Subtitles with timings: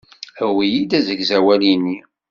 [0.43, 1.97] Awi-yi-d asegzawal-nni.